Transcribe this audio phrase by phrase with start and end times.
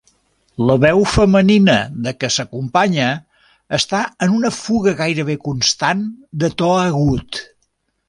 [0.69, 1.75] La veu femenina
[2.07, 3.11] de què s'acompanya
[3.81, 6.05] està en una fuga gairebé constant
[6.45, 7.45] de to agut.